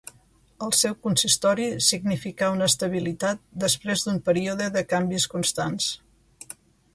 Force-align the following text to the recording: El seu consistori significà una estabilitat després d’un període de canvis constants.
El 0.67 0.71
seu 0.77 0.93
consistori 1.07 1.67
significà 1.87 2.49
una 2.55 2.69
estabilitat 2.73 3.43
després 3.65 4.07
d’un 4.07 4.19
període 4.31 4.71
de 4.79 4.85
canvis 4.95 5.29
constants. 5.35 5.93